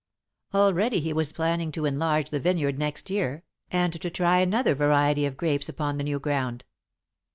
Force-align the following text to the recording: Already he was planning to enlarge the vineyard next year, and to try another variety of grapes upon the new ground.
Already 0.51 0.99
he 0.99 1.13
was 1.13 1.31
planning 1.31 1.71
to 1.73 1.85
enlarge 1.85 2.31
the 2.31 2.39
vineyard 2.39 2.79
next 2.79 3.11
year, 3.11 3.43
and 3.69 3.93
to 4.01 4.09
try 4.09 4.39
another 4.39 4.73
variety 4.73 5.27
of 5.27 5.37
grapes 5.37 5.69
upon 5.69 5.99
the 5.99 6.03
new 6.03 6.19
ground. 6.19 6.65